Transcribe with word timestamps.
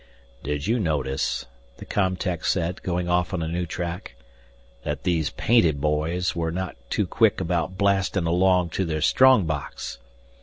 "Did 0.41 0.65
you 0.65 0.79
notice," 0.79 1.45
the 1.77 1.85
com 1.85 2.15
tech 2.15 2.43
said, 2.43 2.81
going 2.81 3.07
off 3.07 3.35
on 3.35 3.43
a 3.43 3.47
new 3.47 3.67
track, 3.67 4.15
"that 4.83 5.03
these 5.03 5.29
painted 5.29 5.79
boys 5.79 6.35
were 6.35 6.51
not 6.51 6.75
too 6.89 7.05
quick 7.05 7.39
about 7.39 7.77
blasting 7.77 8.25
along 8.25 8.69
to 8.71 8.83
their 8.85 9.01
strongbox? 9.01 9.99